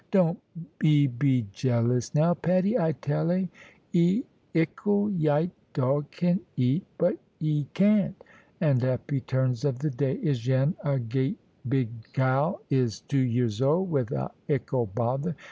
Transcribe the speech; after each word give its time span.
"Don't 0.09 0.39
'e 0.83 1.05
be 1.05 1.45
jealous, 1.51 2.15
now, 2.15 2.33
Patty, 2.33 2.75
I 2.75 2.93
tell 2.93 3.31
'a. 3.31 3.47
'E 3.93 4.23
ickle 4.51 5.11
yite 5.15 5.51
dog 5.75 6.09
can 6.09 6.39
eat, 6.57 6.87
but 6.97 7.19
'e 7.39 7.67
can't. 7.75 8.15
And 8.59 8.81
happy 8.81 9.19
turns 9.21 9.63
of 9.63 9.77
the 9.77 9.91
day 9.91 10.15
is 10.15 10.47
yen 10.47 10.75
a 10.83 10.97
geat 10.97 11.37
big 11.69 11.89
gal 12.13 12.61
is 12.71 13.01
two 13.01 13.19
years 13.19 13.61
old 13.61 13.91
with 13.91 14.11
a 14.11 14.31
ickle 14.49 14.87
bother. 14.91 15.35